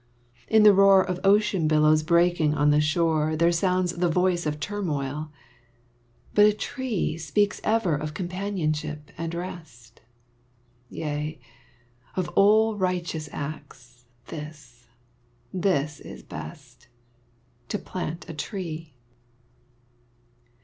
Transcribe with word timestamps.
In 0.47 0.63
the 0.63 0.73
roar 0.73 1.03
Of 1.03 1.19
ocean 1.23 1.67
billows 1.67 2.01
breaking 2.01 2.55
on 2.55 2.71
the 2.71 2.81
shore 2.81 3.35
There 3.35 3.51
sounds 3.51 3.91
the 3.91 4.09
voice 4.09 4.47
of 4.47 4.59
turmoil. 4.59 5.31
But 6.33 6.47
a 6.47 6.53
tree 6.53 7.19
Speaks 7.19 7.61
ever 7.63 7.93
of 7.97 8.15
companionship 8.15 9.11
and 9.15 9.31
rest. 9.35 10.01
Yea, 10.89 11.39
of 12.15 12.29
all 12.29 12.75
righteous 12.77 13.29
acts, 13.31 14.05
this, 14.25 14.87
this 15.53 15.99
is 15.99 16.23
best, 16.23 16.87
To 17.67 17.77
plant 17.77 18.27
a 18.27 18.33
tree. 18.33 18.95